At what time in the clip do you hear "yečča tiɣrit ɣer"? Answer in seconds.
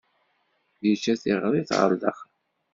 0.85-1.91